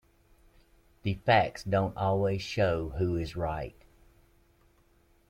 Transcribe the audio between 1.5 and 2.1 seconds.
don't